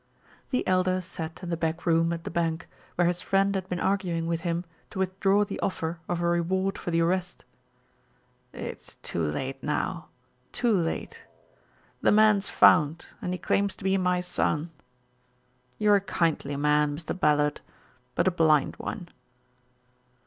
[0.49, 3.79] The Elder sat in the back room at the bank, where his friend had been
[3.79, 7.45] arguing with him to withdraw the offer of a reward for the arrest.
[8.51, 10.07] "It's too late, now
[10.51, 11.23] too late.
[12.01, 14.71] The man's found and he claims to be my son.
[15.77, 17.13] You're a kindly man, Mr.
[17.19, 17.61] Ballard,
[18.15, 19.07] but a blind one."